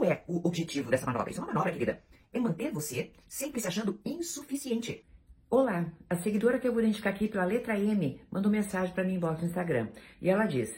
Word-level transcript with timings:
Qual 0.00 0.10
é 0.10 0.24
o 0.26 0.48
objetivo 0.48 0.90
dessa 0.90 1.04
manobra? 1.04 1.30
Isso 1.30 1.40
é 1.40 1.44
uma 1.44 1.52
manobra, 1.52 1.72
querida. 1.72 2.02
É 2.32 2.40
manter 2.40 2.72
você 2.72 3.12
sempre 3.28 3.60
se 3.60 3.68
achando 3.68 4.00
insuficiente. 4.02 5.04
Olá, 5.50 5.92
a 6.08 6.16
seguidora 6.16 6.58
que 6.58 6.66
eu 6.66 6.72
vou 6.72 6.80
identificar 6.80 7.10
aqui 7.10 7.28
pela 7.28 7.44
letra 7.44 7.78
M 7.78 8.18
mandou 8.30 8.50
mensagem 8.50 8.94
para 8.94 9.04
mim 9.04 9.16
inbox 9.16 9.42
no 9.42 9.48
Instagram. 9.48 9.88
E 10.22 10.30
ela 10.30 10.46
diz: 10.46 10.74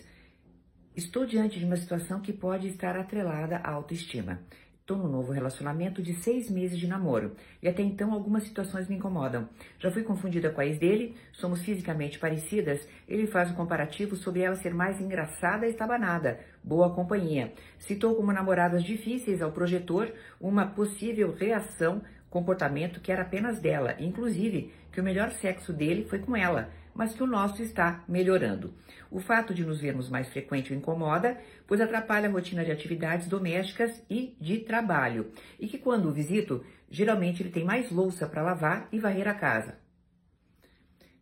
Estou 0.96 1.24
diante 1.24 1.56
de 1.56 1.64
uma 1.64 1.76
situação 1.76 2.20
que 2.20 2.32
pode 2.32 2.66
estar 2.66 2.96
atrelada 2.96 3.58
à 3.58 3.70
autoestima. 3.70 4.42
Estou 4.82 4.98
num 4.98 5.06
novo 5.06 5.30
relacionamento 5.30 6.02
de 6.02 6.12
seis 6.12 6.50
meses 6.50 6.76
de 6.76 6.88
namoro 6.88 7.36
e 7.62 7.68
até 7.68 7.84
então 7.84 8.12
algumas 8.12 8.42
situações 8.42 8.88
me 8.88 8.96
incomodam. 8.96 9.48
Já 9.78 9.92
fui 9.92 10.02
confundida 10.02 10.50
com 10.50 10.60
a 10.60 10.66
ex 10.66 10.76
dele, 10.76 11.14
somos 11.32 11.62
fisicamente 11.62 12.18
parecidas. 12.18 12.80
Ele 13.06 13.28
faz 13.28 13.48
um 13.52 13.54
comparativo 13.54 14.16
sobre 14.16 14.40
ela 14.40 14.56
ser 14.56 14.74
mais 14.74 15.00
engraçada 15.00 15.68
e 15.68 15.70
estabanada, 15.70 16.40
boa 16.64 16.92
companhia. 16.92 17.52
Citou 17.78 18.16
como 18.16 18.32
namoradas 18.32 18.82
difíceis 18.82 19.40
ao 19.40 19.52
projetor 19.52 20.12
uma 20.40 20.66
possível 20.66 21.32
reação, 21.32 22.02
comportamento 22.28 23.00
que 23.00 23.12
era 23.12 23.22
apenas 23.22 23.60
dela, 23.60 23.94
inclusive 24.00 24.72
que 24.90 25.00
o 25.00 25.04
melhor 25.04 25.30
sexo 25.30 25.72
dele 25.72 26.04
foi 26.04 26.18
com 26.18 26.36
ela 26.36 26.68
mas 26.94 27.14
que 27.14 27.22
o 27.22 27.26
nosso 27.26 27.62
está 27.62 28.04
melhorando. 28.08 28.74
O 29.10 29.20
fato 29.20 29.52
de 29.54 29.64
nos 29.64 29.80
vermos 29.80 30.08
mais 30.08 30.28
frequente 30.28 30.72
o 30.72 30.76
incomoda, 30.76 31.38
pois 31.66 31.80
atrapalha 31.80 32.28
a 32.28 32.32
rotina 32.32 32.64
de 32.64 32.72
atividades 32.72 33.26
domésticas 33.26 34.02
e 34.08 34.36
de 34.40 34.58
trabalho, 34.58 35.30
e 35.58 35.66
que 35.66 35.78
quando 35.78 36.08
o 36.08 36.12
visito, 36.12 36.64
geralmente 36.90 37.42
ele 37.42 37.50
tem 37.50 37.64
mais 37.64 37.90
louça 37.90 38.26
para 38.26 38.42
lavar 38.42 38.88
e 38.92 38.98
varrer 38.98 39.28
a 39.28 39.34
casa. 39.34 39.82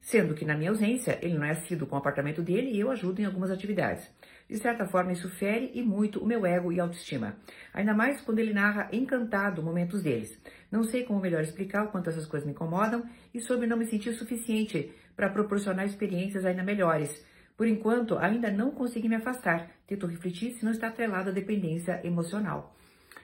Sendo 0.01 0.35
que 0.35 0.47
na 0.47 0.57
minha 0.57 0.71
ausência, 0.71 1.19
ele 1.21 1.35
não 1.35 1.45
é 1.45 1.51
assíduo 1.51 1.87
com 1.87 1.95
o 1.95 1.99
apartamento 1.99 2.43
dele 2.43 2.71
e 2.71 2.81
eu 2.81 2.91
ajudo 2.91 3.21
em 3.21 3.27
algumas 3.27 3.51
atividades. 3.51 4.09
De 4.49 4.59
certa 4.59 4.85
forma, 4.85 5.13
isso 5.13 5.29
fere 5.29 5.71
e 5.75 5.83
muito 5.83 6.19
o 6.19 6.27
meu 6.27 6.45
ego 6.45 6.73
e 6.73 6.81
autoestima. 6.81 7.37
Ainda 7.73 7.95
mais 7.95 8.21
quando 8.21 8.41
ele 8.41 8.53
narra 8.53 8.89
encantado 8.91 9.63
momentos 9.63 10.03
deles. 10.03 10.37
Não 10.73 10.83
sei 10.83 11.05
como 11.05 11.21
melhor 11.21 11.43
explicar 11.43 11.85
o 11.85 11.89
quanto 11.89 12.11
essas 12.11 12.27
coisas 12.27 12.45
me 12.47 12.53
incomodam 12.53 13.05
e 13.33 13.41
sobre 13.41 13.69
não 13.69 13.77
me 13.77 13.87
sentir 13.87 14.13
suficiente 14.15 14.93
para 15.21 15.29
proporcionar 15.29 15.85
experiências 15.85 16.47
ainda 16.47 16.63
melhores. 16.63 17.23
Por 17.55 17.67
enquanto, 17.67 18.17
ainda 18.17 18.51
não 18.51 18.71
consegui 18.71 19.07
me 19.07 19.17
afastar. 19.17 19.71
Tento 19.87 20.07
refletir 20.07 20.53
se 20.53 20.65
não 20.65 20.73
está 20.73 20.89
atrelado 20.89 21.29
à 21.29 21.33
dependência 21.33 22.01
emocional. 22.03 22.75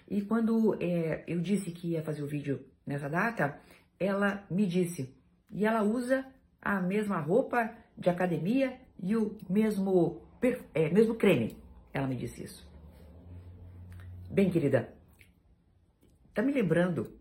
E 0.06 0.20
quando 0.20 0.76
é, 0.78 1.24
eu 1.26 1.40
disse 1.40 1.70
que 1.70 1.92
ia 1.92 2.02
fazer 2.02 2.22
o 2.22 2.26
vídeo 2.26 2.60
nessa 2.86 3.08
data, 3.08 3.58
ela 3.98 4.44
me 4.50 4.66
disse. 4.66 5.16
E 5.50 5.64
ela 5.64 5.82
usa 5.82 6.26
a 6.60 6.82
mesma 6.82 7.18
roupa 7.18 7.72
de 7.96 8.10
academia 8.10 8.78
e 9.02 9.16
o 9.16 9.34
mesmo 9.48 10.20
é, 10.74 10.90
mesmo 10.90 11.14
creme. 11.14 11.56
Ela 11.94 12.06
me 12.06 12.14
disse 12.16 12.44
isso. 12.44 12.70
Bem, 14.30 14.50
querida, 14.50 14.92
tá 16.34 16.42
me 16.42 16.52
lembrando 16.52 17.18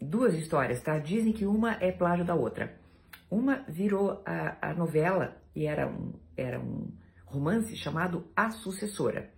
duas 0.00 0.32
histórias, 0.32 0.80
tá? 0.80 0.98
Dizem 0.98 1.34
que 1.34 1.44
uma 1.44 1.72
é 1.74 1.92
plágio 1.92 2.24
da 2.24 2.34
outra. 2.34 2.82
Uma 3.30 3.64
virou 3.68 4.22
a, 4.24 4.70
a 4.70 4.74
novela 4.74 5.40
e 5.54 5.66
era 5.66 5.86
um, 5.86 6.12
era 6.36 6.60
um 6.60 6.92
romance 7.24 7.76
chamado 7.76 8.30
A 8.36 8.50
Sucessora. 8.50 9.30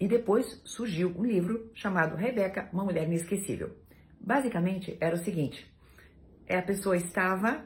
E 0.00 0.08
depois 0.08 0.60
surgiu 0.64 1.14
um 1.16 1.24
livro 1.24 1.70
chamado 1.74 2.16
Rebeca, 2.16 2.68
uma 2.72 2.84
mulher 2.84 3.04
inesquecível. 3.04 3.76
Basicamente 4.20 4.96
era 5.00 5.14
o 5.14 5.18
seguinte: 5.18 5.66
a 6.48 6.62
pessoa 6.62 6.96
estava 6.96 7.64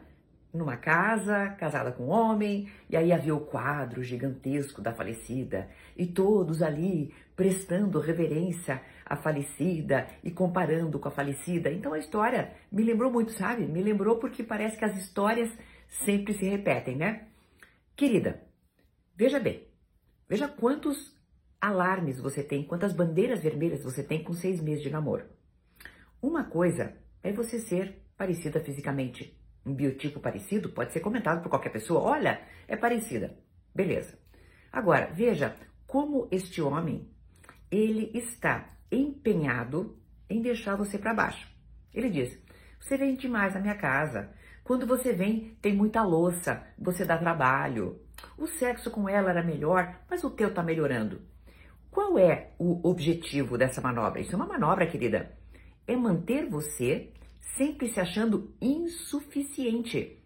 numa 0.59 0.77
casa, 0.77 1.51
casada 1.59 1.92
com 1.92 2.05
um 2.05 2.11
homem, 2.11 2.69
e 2.91 2.97
aí 2.97 3.12
havia 3.12 3.34
o 3.34 3.41
quadro 3.41 4.03
gigantesco 4.03 4.83
da 4.83 4.92
falecida, 4.92 5.69
e 5.97 6.06
todos 6.06 6.61
ali 6.61 7.15
prestando 7.34 8.00
reverência 8.00 8.83
à 9.06 9.17
falecida 9.17 10.09
e 10.23 10.31
comparando 10.31 10.98
com 10.98 11.09
a 11.09 11.12
falecida. 11.12 11.70
Então 11.70 11.92
a 11.92 11.98
história 11.98 12.53
me 12.70 12.83
lembrou 12.83 13.11
muito, 13.11 13.33
sabe? 13.33 13.65
Me 13.65 13.81
lembrou 13.81 14.17
porque 14.17 14.42
parece 14.42 14.77
que 14.77 14.84
as 14.84 14.97
histórias 14.97 15.50
sempre 15.89 16.34
se 16.34 16.45
repetem, 16.45 16.97
né? 16.97 17.28
Querida, 17.97 18.43
veja 19.15 19.38
bem, 19.38 19.66
veja 20.28 20.49
quantos 20.49 21.16
alarmes 21.61 22.21
você 22.21 22.43
tem, 22.43 22.65
quantas 22.65 22.93
bandeiras 22.93 23.41
vermelhas 23.41 23.82
você 23.82 24.03
tem 24.03 24.22
com 24.22 24.32
seis 24.32 24.61
meses 24.61 24.82
de 24.82 24.91
namoro. 24.91 25.25
Uma 26.21 26.44
coisa 26.44 26.97
é 27.22 27.32
você 27.32 27.61
ser 27.61 28.03
parecida 28.16 28.61
fisicamente, 28.61 29.38
um 29.69 29.75
biotipo 29.75 30.21
parecido 30.21 30.71
pode 30.71 30.93
ser 30.93 31.01
comentado 31.01 31.43
por 31.43 31.51
qualquer 31.51 31.71
pessoa. 31.71 32.01
Olha, 32.01 32.41
é 32.67 32.77
parecida. 32.77 33.37
Beleza. 33.75 34.19
Agora, 34.73 35.11
veja 35.12 35.55
como 35.87 36.29
este 36.31 36.61
homem, 36.61 37.09
ele 37.71 38.11
está 38.15 38.69
empenhado 38.91 39.99
em 40.29 40.41
deixar 40.41 40.77
você 40.77 40.99
para 40.99 41.15
baixo. 41.15 41.49
Ele 41.95 42.11
diz: 42.11 42.39
"Você 42.81 42.97
vem 42.97 43.17
demais 43.17 43.55
na 43.55 43.61
minha 43.61 43.77
casa. 43.77 44.31
Quando 44.65 44.87
você 44.87 45.12
vem, 45.12 45.56
tem 45.62 45.75
muita 45.75 46.03
louça, 46.03 46.62
você 46.79 47.05
dá 47.05 47.17
trabalho. 47.17 48.00
O 48.37 48.47
sexo 48.47 48.91
com 48.91 49.09
ela 49.09 49.31
era 49.31 49.43
melhor, 49.43 50.00
mas 50.11 50.25
o 50.25 50.31
teu 50.31 50.53
tá 50.53 50.62
melhorando." 50.62 51.23
Qual 51.91 52.19
é 52.19 52.53
o 52.59 52.87
objetivo 52.89 53.56
dessa 53.56 53.81
manobra? 53.81 54.21
Isso 54.21 54.33
é 54.33 54.37
uma 54.37 54.47
manobra, 54.47 54.87
querida. 54.87 55.33
É 55.87 55.97
manter 55.97 56.49
você 56.49 57.12
sempre 57.41 57.88
se 57.88 58.00
achando 58.00 58.54
insuficiente, 58.60 60.22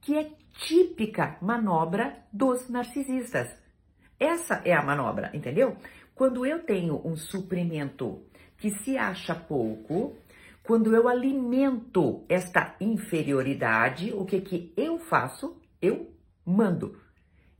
que 0.00 0.16
é 0.16 0.30
típica 0.52 1.36
manobra 1.40 2.24
dos 2.32 2.68
narcisistas. 2.68 3.48
Essa 4.18 4.62
é 4.64 4.72
a 4.72 4.82
manobra, 4.82 5.30
entendeu? 5.34 5.76
Quando 6.14 6.46
eu 6.46 6.62
tenho 6.64 7.00
um 7.06 7.16
suprimento 7.16 8.22
que 8.56 8.70
se 8.70 8.96
acha 8.96 9.34
pouco, 9.34 10.16
quando 10.62 10.94
eu 10.94 11.08
alimento 11.08 12.24
esta 12.28 12.74
inferioridade, 12.80 14.12
o 14.12 14.24
que 14.24 14.40
que 14.40 14.72
eu 14.76 14.98
faço? 14.98 15.60
Eu 15.80 16.10
mando. 16.44 16.98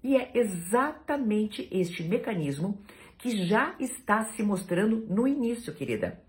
E 0.02 0.16
é 0.16 0.30
exatamente 0.34 1.68
este 1.70 2.02
mecanismo 2.04 2.80
que 3.18 3.46
já 3.46 3.74
está 3.78 4.24
se 4.24 4.42
mostrando 4.42 5.06
no 5.08 5.26
início, 5.26 5.74
querida 5.74 6.25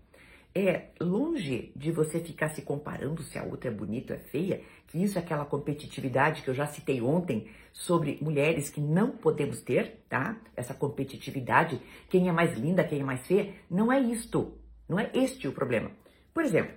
é 0.66 0.92
longe 1.00 1.72
de 1.76 1.92
você 1.92 2.20
ficar 2.20 2.48
se 2.48 2.62
comparando 2.62 3.22
se 3.22 3.38
a 3.38 3.44
outra 3.44 3.70
é 3.70 3.72
bonita 3.72 4.14
ou 4.14 4.18
é 4.18 4.22
feia, 4.22 4.62
que 4.86 5.02
isso 5.02 5.18
é 5.18 5.20
aquela 5.20 5.44
competitividade 5.44 6.42
que 6.42 6.48
eu 6.48 6.54
já 6.54 6.66
citei 6.66 7.02
ontem 7.02 7.48
sobre 7.72 8.18
mulheres 8.22 8.70
que 8.70 8.80
não 8.80 9.10
podemos 9.10 9.60
ter, 9.60 10.04
tá? 10.08 10.40
Essa 10.56 10.74
competitividade, 10.74 11.80
quem 12.08 12.28
é 12.28 12.32
mais 12.32 12.58
linda, 12.58 12.82
quem 12.82 13.00
é 13.00 13.04
mais 13.04 13.26
feia, 13.26 13.52
não 13.70 13.92
é 13.92 14.00
isto, 14.00 14.58
não 14.88 14.98
é 14.98 15.10
este 15.12 15.46
o 15.46 15.52
problema. 15.52 15.90
Por 16.32 16.44
exemplo, 16.44 16.74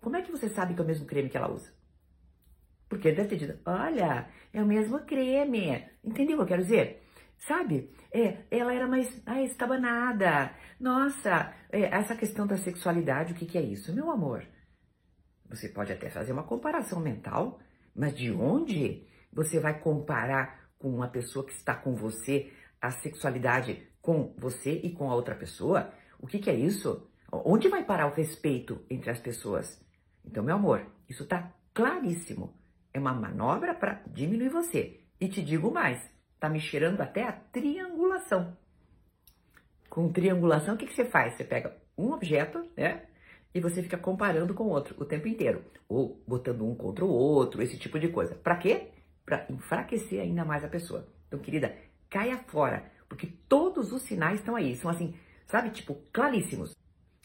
como 0.00 0.16
é 0.16 0.22
que 0.22 0.30
você 0.30 0.48
sabe 0.48 0.74
que 0.74 0.80
é 0.80 0.84
o 0.84 0.86
mesmo 0.86 1.06
creme 1.06 1.28
que 1.28 1.36
ela 1.36 1.50
usa? 1.50 1.72
Porque 2.88 3.08
ele 3.08 3.16
deve 3.16 3.28
ter 3.28 3.36
dito, 3.36 3.58
olha, 3.66 4.28
é 4.52 4.62
o 4.62 4.66
mesmo 4.66 4.98
creme. 5.00 5.84
Entendeu 6.02 6.34
o 6.34 6.38
que 6.38 6.42
eu 6.42 6.46
quero 6.46 6.62
dizer? 6.62 7.07
Sabe? 7.38 7.90
É, 8.12 8.44
ela 8.50 8.74
era 8.74 8.86
mais 8.86 9.22
ah, 9.24 9.40
estabanada. 9.42 10.52
Nossa, 10.78 11.54
é, 11.70 11.82
essa 11.82 12.16
questão 12.16 12.46
da 12.46 12.56
sexualidade, 12.56 13.32
o 13.32 13.36
que, 13.36 13.46
que 13.46 13.56
é 13.56 13.62
isso? 13.62 13.94
Meu 13.94 14.10
amor, 14.10 14.44
você 15.48 15.68
pode 15.68 15.92
até 15.92 16.10
fazer 16.10 16.32
uma 16.32 16.42
comparação 16.42 17.00
mental, 17.00 17.60
mas 17.94 18.14
de 18.14 18.30
onde 18.30 19.06
você 19.32 19.60
vai 19.60 19.78
comparar 19.78 20.68
com 20.78 20.88
uma 20.88 21.08
pessoa 21.08 21.44
que 21.44 21.52
está 21.52 21.74
com 21.74 21.94
você 21.94 22.52
a 22.80 22.90
sexualidade 22.90 23.88
com 24.00 24.34
você 24.38 24.72
e 24.72 24.90
com 24.90 25.10
a 25.10 25.14
outra 25.14 25.34
pessoa? 25.34 25.92
O 26.18 26.26
que, 26.26 26.38
que 26.38 26.50
é 26.50 26.54
isso? 26.54 27.08
Onde 27.30 27.68
vai 27.68 27.84
parar 27.84 28.06
o 28.06 28.14
respeito 28.14 28.84
entre 28.90 29.10
as 29.10 29.20
pessoas? 29.20 29.80
Então, 30.24 30.42
meu 30.42 30.56
amor, 30.56 30.86
isso 31.08 31.22
está 31.22 31.52
claríssimo. 31.72 32.54
É 32.92 32.98
uma 32.98 33.12
manobra 33.12 33.74
para 33.74 34.02
diminuir 34.06 34.48
você. 34.48 35.00
E 35.20 35.28
te 35.28 35.42
digo 35.42 35.70
mais, 35.70 36.00
Tá 36.40 36.48
me 36.48 36.60
cheirando 36.60 37.00
até 37.00 37.24
a 37.24 37.32
triangulação. 37.32 38.56
Com 39.90 40.12
triangulação, 40.12 40.74
o 40.74 40.78
que, 40.78 40.86
que 40.86 40.94
você 40.94 41.04
faz? 41.04 41.34
Você 41.34 41.44
pega 41.44 41.76
um 41.96 42.12
objeto, 42.12 42.64
né? 42.76 43.02
E 43.54 43.60
você 43.60 43.82
fica 43.82 43.96
comparando 43.96 44.54
com 44.54 44.64
o 44.64 44.70
outro 44.70 44.94
o 44.98 45.04
tempo 45.04 45.26
inteiro. 45.26 45.64
Ou 45.88 46.22
botando 46.26 46.64
um 46.64 46.74
contra 46.74 47.04
o 47.04 47.08
outro, 47.08 47.62
esse 47.62 47.76
tipo 47.78 47.98
de 47.98 48.08
coisa. 48.08 48.34
Para 48.34 48.56
quê? 48.56 48.88
Para 49.24 49.46
enfraquecer 49.50 50.20
ainda 50.20 50.44
mais 50.44 50.64
a 50.64 50.68
pessoa. 50.68 51.08
Então, 51.26 51.40
querida, 51.40 51.74
caia 52.08 52.38
fora. 52.38 52.90
Porque 53.08 53.26
todos 53.48 53.92
os 53.92 54.02
sinais 54.02 54.40
estão 54.40 54.54
aí. 54.54 54.76
São 54.76 54.90
assim, 54.90 55.14
sabe? 55.46 55.70
Tipo, 55.70 55.96
claríssimos. 56.12 56.76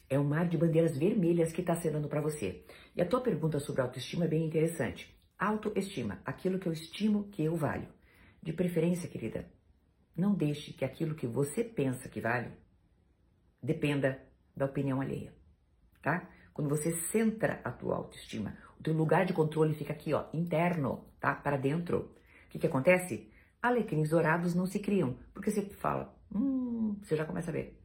É 0.09 0.17
um 0.17 0.23
mar 0.23 0.47
de 0.47 0.57
bandeiras 0.57 0.97
vermelhas 0.97 1.51
que 1.51 1.61
está 1.61 1.73
acenando 1.73 2.07
para 2.07 2.21
você. 2.21 2.63
E 2.95 3.01
a 3.01 3.05
tua 3.05 3.21
pergunta 3.21 3.59
sobre 3.59 3.81
autoestima 3.81 4.25
é 4.25 4.27
bem 4.27 4.45
interessante. 4.45 5.13
Autoestima, 5.37 6.19
aquilo 6.25 6.59
que 6.59 6.67
eu 6.67 6.73
estimo 6.73 7.27
que 7.31 7.43
eu 7.43 7.55
valho. 7.55 7.87
De 8.43 8.51
preferência, 8.51 9.07
querida, 9.07 9.49
não 10.13 10.35
deixe 10.35 10.73
que 10.73 10.83
aquilo 10.83 11.15
que 11.15 11.25
você 11.25 11.63
pensa 11.63 12.09
que 12.09 12.19
vale 12.19 12.51
dependa 13.61 14.21
da 14.53 14.65
opinião 14.65 14.99
alheia, 14.99 15.33
tá? 16.01 16.29
Quando 16.53 16.69
você 16.69 16.91
centra 17.07 17.61
a 17.63 17.71
tua 17.71 17.95
autoestima, 17.95 18.57
o 18.77 18.83
teu 18.83 18.93
lugar 18.93 19.25
de 19.25 19.31
controle 19.31 19.73
fica 19.73 19.93
aqui, 19.93 20.13
ó, 20.13 20.25
interno, 20.33 21.05
tá? 21.21 21.33
Para 21.33 21.55
dentro. 21.55 22.13
O 22.45 22.49
que 22.49 22.59
que 22.59 22.67
acontece? 22.67 23.31
Alecrins 23.61 24.09
dourados 24.09 24.53
não 24.53 24.65
se 24.65 24.79
criam, 24.79 25.17
porque 25.33 25.49
você 25.49 25.61
fala, 25.61 26.13
hum, 26.29 26.97
você 27.01 27.15
já 27.15 27.23
começa 27.23 27.49
a 27.49 27.53
ver. 27.53 27.79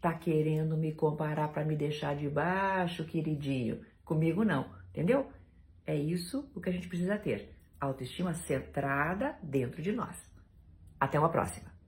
Tá 0.00 0.14
querendo 0.14 0.74
me 0.74 0.94
comparar 0.94 1.48
para 1.52 1.66
me 1.66 1.76
deixar 1.76 2.16
de 2.16 2.30
baixo, 2.30 3.04
queridinho? 3.04 3.84
Comigo 4.06 4.42
não, 4.42 4.74
entendeu? 4.88 5.30
É 5.84 5.94
isso 5.94 6.50
o 6.54 6.62
que 6.62 6.70
a 6.70 6.72
gente 6.72 6.88
precisa 6.88 7.18
ter. 7.18 7.59
Autoestima 7.80 8.34
centrada 8.34 9.38
dentro 9.42 9.80
de 9.80 9.90
nós. 9.92 10.16
Até 10.98 11.18
uma 11.18 11.30
próxima. 11.30 11.79